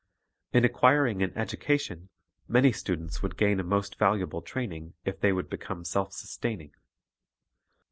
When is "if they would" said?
5.05-5.47